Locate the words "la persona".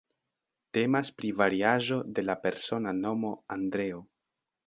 2.29-2.97